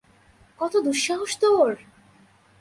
কত 0.59 0.73
দুঃসাহস 0.85 1.31
তোর! 1.41 1.71